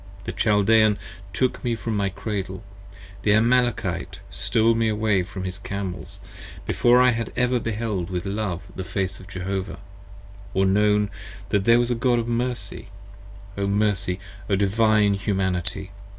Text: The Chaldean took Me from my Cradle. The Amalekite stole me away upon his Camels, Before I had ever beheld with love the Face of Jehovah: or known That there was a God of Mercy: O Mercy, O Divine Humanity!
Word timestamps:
The 0.23 0.31
Chaldean 0.31 0.97
took 1.31 1.63
Me 1.63 1.75
from 1.75 1.95
my 1.95 2.09
Cradle. 2.09 2.63
The 3.21 3.33
Amalekite 3.33 4.17
stole 4.31 4.73
me 4.73 4.89
away 4.89 5.19
upon 5.21 5.43
his 5.43 5.59
Camels, 5.59 6.17
Before 6.65 6.99
I 6.99 7.11
had 7.11 7.31
ever 7.35 7.59
beheld 7.59 8.09
with 8.09 8.25
love 8.25 8.63
the 8.75 8.83
Face 8.83 9.19
of 9.19 9.27
Jehovah: 9.27 9.77
or 10.55 10.65
known 10.65 11.11
That 11.49 11.65
there 11.65 11.77
was 11.77 11.91
a 11.91 11.93
God 11.93 12.17
of 12.17 12.27
Mercy: 12.27 12.87
O 13.55 13.67
Mercy, 13.67 14.19
O 14.49 14.55
Divine 14.55 15.13
Humanity! 15.13 15.91